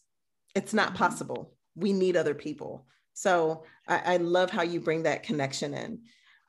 [0.54, 0.96] It's not mm-hmm.
[0.96, 1.54] possible.
[1.76, 2.87] We need other people.
[3.14, 6.00] So I, I love how you bring that connection in.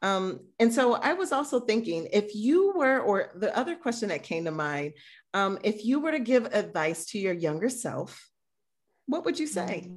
[0.01, 4.23] Um, and so I was also thinking if you were, or the other question that
[4.23, 4.93] came to mind,
[5.36, 8.30] um, if you were to give advice to your younger self,
[9.06, 9.91] what would you say?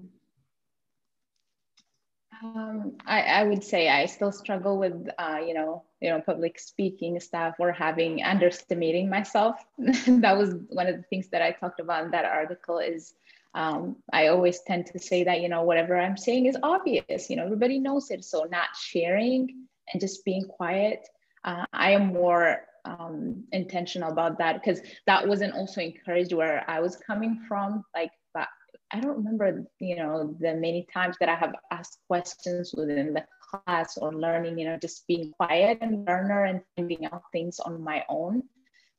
[2.42, 6.58] Um, I, I, would say I still struggle with, uh, you know, you know, public
[6.58, 9.64] speaking stuff or having underestimating myself.
[9.78, 12.80] that was one of the things that I talked about in that article.
[12.80, 13.14] Is
[13.54, 17.30] um, I always tend to say that, you know, whatever I'm saying is obvious.
[17.30, 18.24] You know, everybody knows it.
[18.24, 21.08] So not sharing and just being quiet.
[21.44, 26.80] Uh, I am more um, intentional about that because that wasn't also encouraged where I
[26.80, 27.84] was coming from.
[27.94, 28.48] Like, but
[28.92, 33.24] I don't remember, you know, the many times that I have asked questions within the
[33.50, 37.82] class or learning, you know, just being quiet and learner and finding out things on
[37.82, 38.42] my own.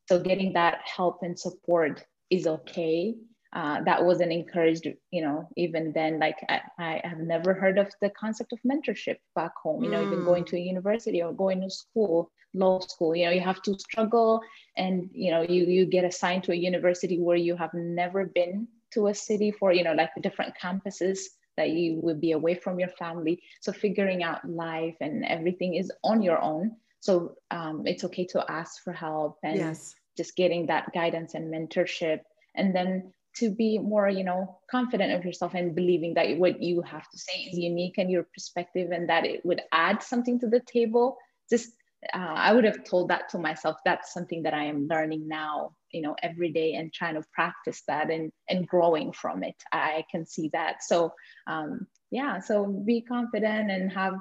[0.08, 3.14] So getting that help and support is okay
[3.52, 7.92] uh, that wasn't encouraged you know even then like I, I, have never heard of
[8.00, 10.06] the concept of mentorship back home you know mm.
[10.06, 13.62] even going to a university or going to school law school you know you have
[13.62, 14.40] to struggle
[14.76, 18.68] and you know you you get assigned to a university where you have never been
[18.92, 21.20] to a city for you know like the different campuses
[21.56, 25.90] that you would be away from your family so figuring out life and everything is
[26.04, 29.94] on your own so um, it's okay to ask for help and yes.
[30.16, 32.20] just getting that guidance and mentorship
[32.54, 36.82] and then to be more you know confident of yourself and believing that what you
[36.82, 40.48] have to say is unique and your perspective and that it would add something to
[40.48, 41.16] the table.
[41.48, 41.70] Just
[42.14, 43.76] uh, i would have told that to myself.
[43.84, 47.82] That's something that i am learning now you know every day and trying to practice
[47.88, 49.56] that and and growing from it.
[49.72, 50.82] I can see that.
[50.82, 51.12] So
[51.46, 54.14] um, yeah so be confident and have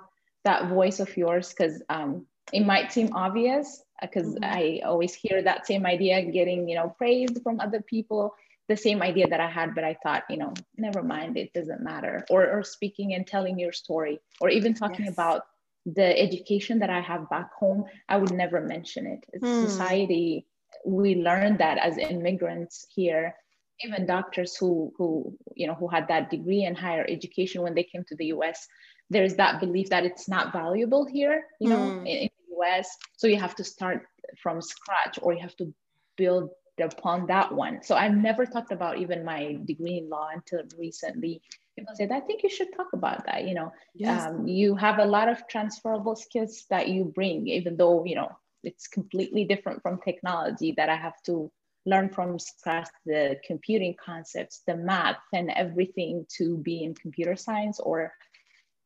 [0.46, 4.44] that voice of yours because um, it might seem obvious because mm-hmm.
[4.44, 8.34] i always hear that same idea getting you know praised from other people
[8.70, 11.82] the same idea that I had, but I thought, you know, never mind, it doesn't
[11.82, 12.24] matter.
[12.30, 15.14] Or, or speaking and telling your story, or even talking yes.
[15.14, 15.42] about
[15.86, 19.26] the education that I have back home, I would never mention it.
[19.44, 19.66] Hmm.
[19.66, 20.46] Society,
[20.86, 23.36] we learned that as immigrants here,
[23.84, 27.84] even doctors who who you know who had that degree in higher education when they
[27.84, 28.68] came to the US,
[29.10, 32.06] there's that belief that it's not valuable here, you know, hmm.
[32.06, 32.96] in, in the US.
[33.18, 34.06] So you have to start
[34.44, 35.74] from scratch, or you have to
[36.18, 37.82] build upon that one.
[37.84, 41.42] So I've never talked about even my degree in law until recently.
[41.78, 43.48] People said, I think you should talk about that.
[43.48, 44.28] You know, yes.
[44.28, 48.32] um, you have a lot of transferable skills that you bring, even though, you know,
[48.64, 51.52] it's completely different from technology that I have to
[51.86, 57.80] learn from scratch the computing concepts, the math and everything to be in computer science
[57.80, 58.14] or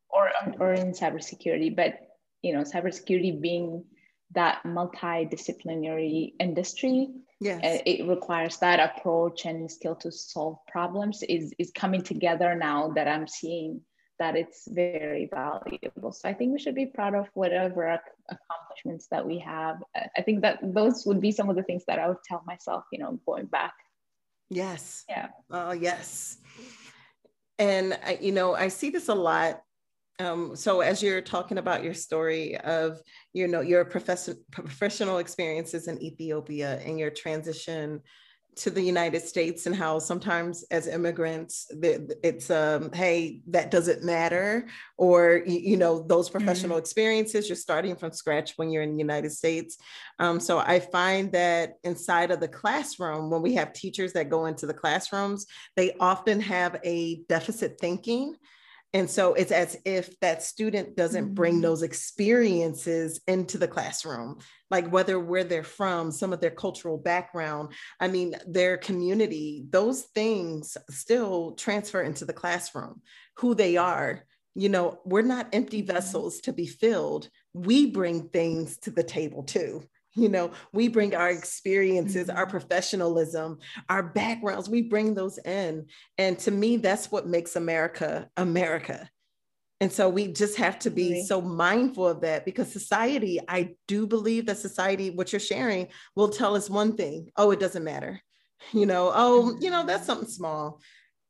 [0.10, 0.29] or,
[0.60, 1.75] or in cybersecurity.
[1.75, 1.99] But
[2.43, 3.84] you know, cybersecurity being
[4.36, 7.10] that multidisciplinary industry,
[7.43, 7.82] yes.
[7.86, 13.08] It requires that approach and skill to solve problems is, is coming together now that
[13.08, 13.82] I'm seeing
[14.19, 16.12] that it's very valuable.
[16.12, 19.77] So I think we should be proud of whatever accomplishments that we have.
[20.17, 22.84] I think that those would be some of the things that I would tell myself,
[22.91, 23.73] you know, going back.
[24.49, 25.03] Yes.
[25.10, 25.29] Yeah.
[25.49, 26.38] Oh, yes.
[27.60, 29.63] And I, you know, I see this a lot
[30.19, 33.02] um, so as you're talking about your story of
[33.34, 38.02] you know your profession, professional experiences in Ethiopia and your transition
[38.56, 44.68] to the United States and how sometimes as immigrants it's um hey that doesn't matter
[44.97, 46.84] or you know those professional mm-hmm.
[46.84, 49.78] experiences you're starting from scratch when you're in the United States
[50.20, 54.45] um, so I find that inside of the classroom when we have teachers that go
[54.45, 58.36] into the classrooms they often have a deficit thinking
[58.94, 61.62] And so it's as if that student doesn't bring mm-hmm.
[61.64, 64.38] those experiences into the classroom,
[64.70, 70.04] like whether where they're from, some of their cultural background, I mean, their community, those
[70.14, 73.02] things still transfer into the classroom,
[73.38, 74.26] who they are.
[74.54, 75.91] You know, we're not empty mm-hmm.
[75.91, 77.30] vessels to be filled.
[77.54, 79.84] We bring things to the table too
[80.16, 82.51] you know we bring our experiences our mm-hmm.
[82.51, 83.57] professionalism
[83.89, 85.86] our backgrounds we bring those in.
[86.18, 89.09] And to me that's what makes america america.
[89.82, 94.07] And so we just have to be so mindful of that because society i do
[94.07, 98.22] believe that society what you're sharing will tell us one thing oh it doesn't matter.
[98.72, 100.80] You know oh you know that's something small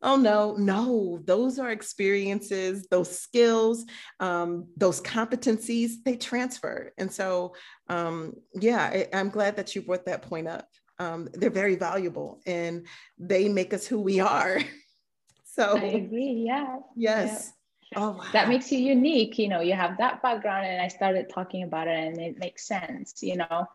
[0.05, 3.85] Oh, no, no, those are experiences, those skills,
[4.19, 6.91] um, those competencies, they transfer.
[6.97, 7.55] And so,
[7.87, 10.67] um, yeah, I, am glad that you brought that point up.
[10.99, 12.85] Um, they're very valuable and
[13.17, 14.59] they make us who we are.
[15.45, 16.43] so, I agree.
[16.45, 16.79] Yeah.
[16.97, 17.53] Yes.
[17.91, 17.99] Yeah.
[17.99, 18.25] Oh, wow.
[18.33, 19.39] That makes you unique.
[19.39, 22.67] You know, you have that background, and I started talking about it, and it makes
[22.67, 23.21] sense.
[23.21, 23.67] You know,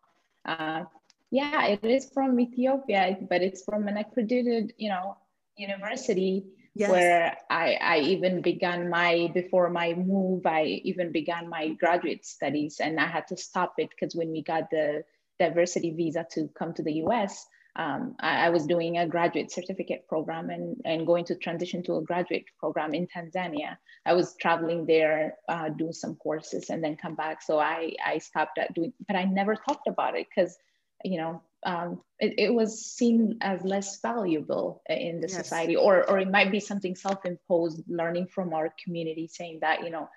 [0.44, 0.84] uh,
[1.30, 5.16] yeah, it is from Ethiopia, but it's from an accredited, you know,
[5.58, 6.44] university
[6.74, 6.90] yes.
[6.90, 12.80] where I, I even began my before my move i even began my graduate studies
[12.80, 15.04] and i had to stop it because when we got the
[15.38, 17.46] diversity visa to come to the us
[17.78, 21.98] um, I, I, was doing a graduate certificate program and, and going to transition to
[21.98, 23.76] a graduate program in Tanzania.
[24.04, 27.40] I was traveling there, uh, do some courses and then come back.
[27.40, 30.58] So I, I stopped at doing, but I never talked about it because,
[31.04, 35.36] you know, um, it, it, was seen as less valuable in the yes.
[35.36, 39.90] society or, or it might be something self-imposed learning from our community saying that you
[39.90, 40.08] know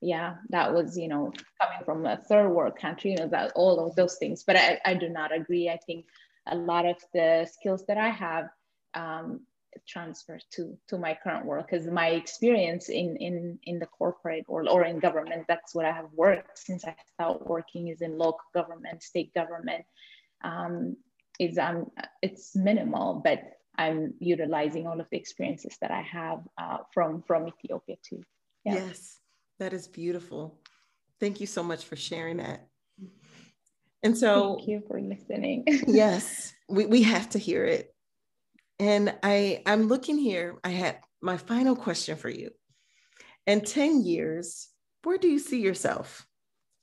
[0.00, 3.86] yeah that was you know coming from a third world country you know that all
[3.86, 4.42] of those things.
[4.44, 5.68] But i, I do not agree.
[5.68, 6.06] I think
[6.46, 8.48] a lot of the skills that i have
[8.94, 9.40] um,
[9.86, 14.68] transfer to to my current work because my experience in in in the corporate or,
[14.68, 18.40] or in government that's what i have worked since i started working is in local
[18.54, 19.84] government state government
[20.42, 20.96] um,
[21.38, 21.90] is um,
[22.22, 23.40] it's minimal, but
[23.76, 28.22] I'm utilizing all of the experiences that I have uh, from from Ethiopia too.
[28.64, 28.74] Yeah.
[28.74, 29.20] Yes,
[29.58, 30.58] that is beautiful.
[31.20, 32.66] Thank you so much for sharing that.
[34.02, 35.64] And so, thank you for listening.
[35.86, 37.94] yes, we, we have to hear it.
[38.78, 40.58] And I I'm looking here.
[40.62, 42.50] I had my final question for you.
[43.46, 44.68] In 10 years,
[45.02, 46.26] where do you see yourself?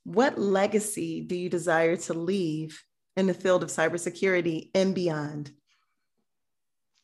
[0.04, 2.82] What legacy do you desire to leave
[3.16, 5.52] in the field of cybersecurity and beyond?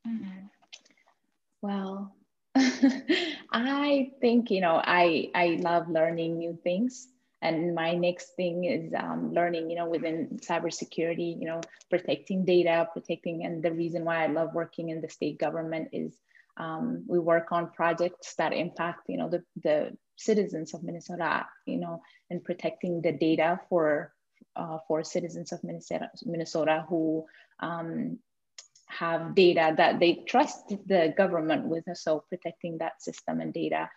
[0.07, 0.47] Mm-hmm.
[1.63, 2.15] Well,
[2.55, 7.09] I think you know I I love learning new things,
[7.41, 12.89] and my next thing is um, learning you know within cybersecurity, you know protecting data,
[12.93, 16.19] protecting, and the reason why I love working in the state government is
[16.57, 21.79] um, we work on projects that impact you know the the citizens of Minnesota, you
[21.79, 24.13] know, and protecting the data for
[24.57, 27.25] uh, for citizens of Minnesota, Minnesota who
[27.61, 28.19] um,
[28.87, 33.89] have data that they trust the government with, so protecting that system and data.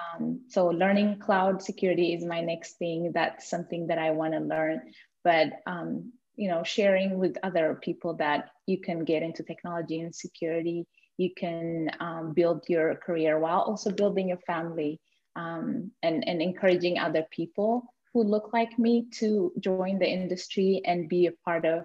[0.00, 3.12] Um, so learning cloud security is my next thing.
[3.14, 4.92] That's something that I want to learn,
[5.24, 10.14] but um, you know, sharing with other people that you can get into technology and
[10.14, 10.86] security.
[11.18, 14.98] You can um, build your career while also building your family
[15.36, 21.08] um, and, and encouraging other people who look like me to join the industry and
[21.08, 21.84] be a part of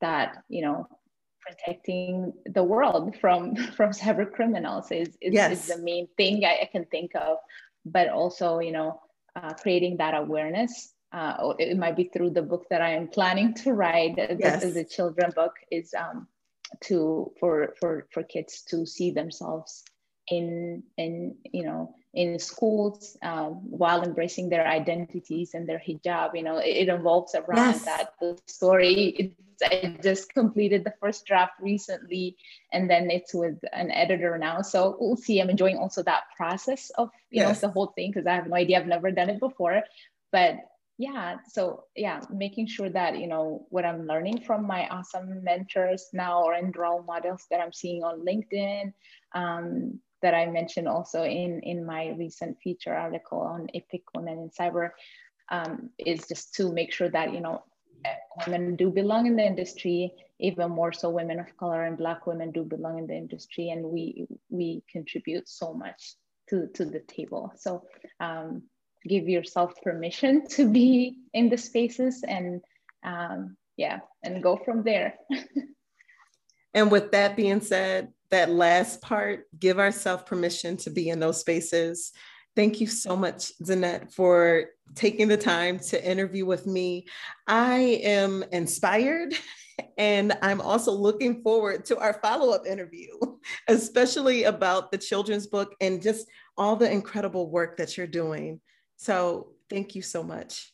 [0.00, 0.86] that you know
[1.40, 5.52] protecting the world from from cyber criminals is is, yes.
[5.52, 7.38] is the main thing I, I, can think of
[7.84, 9.00] but also you know
[9.36, 13.54] uh, creating that awareness uh, it might be through the book that i am planning
[13.54, 14.62] to write yes.
[14.62, 16.26] the, the children book is um,
[16.82, 19.84] to for for for kids to see themselves
[20.28, 26.42] in in you know in schools um, while embracing their identities and their hijab you
[26.42, 27.84] know it, it involves around yes.
[27.84, 29.34] that the story.
[29.62, 32.36] I just completed the first draft recently
[32.74, 34.60] and then it's with an editor now.
[34.60, 35.40] So we'll see.
[35.40, 37.62] I'm enjoying also that process of you yes.
[37.62, 38.78] know the whole thing because i have no idea.
[38.78, 39.82] I've never done it before.
[40.30, 40.58] But
[40.98, 46.06] yeah so yeah making sure that you know what i'm learning from my awesome mentors
[46.12, 48.92] now or in role models that i'm seeing on linkedin
[49.34, 54.50] um, that I mentioned also in, in my recent feature article on Epic Women in
[54.50, 54.90] Cyber
[55.50, 57.62] um, is just to make sure that, you know,
[58.46, 62.50] women do belong in the industry, even more so women of color and Black women
[62.50, 66.14] do belong in the industry and we, we contribute so much
[66.48, 67.52] to, to the table.
[67.56, 67.84] So
[68.20, 68.62] um,
[69.08, 72.60] give yourself permission to be in the spaces and
[73.04, 75.14] um, yeah, and go from there.
[76.74, 81.40] and with that being said, that last part, give ourselves permission to be in those
[81.40, 82.12] spaces
[82.56, 84.64] Thank you so much, Zinet, for
[84.94, 87.06] taking the time to interview with me.
[87.46, 89.34] I am inspired
[89.98, 93.10] and I'm also looking forward to our follow up interview,
[93.68, 98.62] especially about the children's book and just all the incredible work that you're doing.
[98.96, 100.72] So, thank you so much.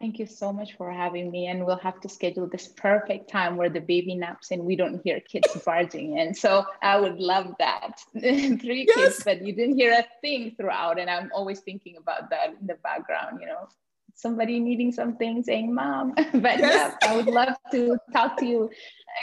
[0.00, 1.48] Thank you so much for having me.
[1.48, 5.02] And we'll have to schedule this perfect time where the baby naps and we don't
[5.04, 6.32] hear kids barging in.
[6.32, 8.00] So I would love that.
[8.18, 8.96] Three yes.
[8.96, 10.98] kids, but you didn't hear a thing throughout.
[10.98, 13.68] And I'm always thinking about that in the background, you know,
[14.14, 16.14] somebody needing something saying, Mom.
[16.16, 16.94] but yes.
[17.02, 18.70] yeah, I would love to talk to you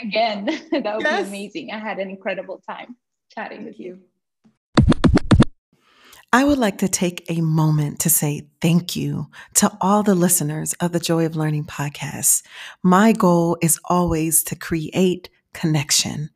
[0.00, 0.44] again.
[0.70, 1.24] that would yes.
[1.24, 1.70] be amazing.
[1.72, 2.94] I had an incredible time
[3.34, 3.98] chatting with you.
[6.30, 10.74] I would like to take a moment to say thank you to all the listeners
[10.74, 12.42] of the Joy of Learning podcast.
[12.82, 16.28] My goal is always to create connection,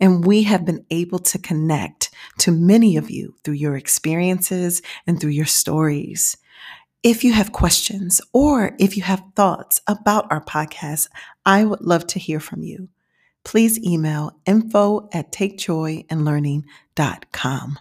[0.00, 5.18] and we have been able to connect to many of you through your experiences and
[5.18, 6.36] through your stories.
[7.02, 11.08] If you have questions or if you have thoughts about our podcast,
[11.46, 12.90] I would love to hear from you.
[13.44, 17.78] Please email info at takejoyinlearning.com.